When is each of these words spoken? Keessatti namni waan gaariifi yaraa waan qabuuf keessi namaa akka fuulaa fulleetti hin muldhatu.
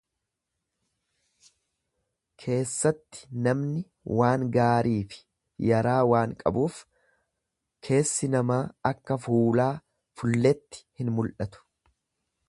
Keessatti 2.43 3.27
namni 3.47 3.83
waan 4.21 4.47
gaariifi 4.55 5.21
yaraa 5.67 5.99
waan 6.13 6.33
qabuuf 6.41 6.79
keessi 7.89 8.31
namaa 8.37 8.61
akka 8.93 9.19
fuulaa 9.27 9.71
fulleetti 10.23 10.85
hin 11.03 11.17
muldhatu. 11.19 11.67